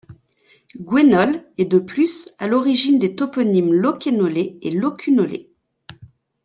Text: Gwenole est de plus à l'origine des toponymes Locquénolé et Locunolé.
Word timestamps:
Gwenole 0.79 1.43
est 1.59 1.65
de 1.65 1.77
plus 1.77 2.33
à 2.39 2.47
l'origine 2.47 2.97
des 2.97 3.13
toponymes 3.15 3.71
Locquénolé 3.71 4.57
et 4.63 4.71
Locunolé. 4.71 5.51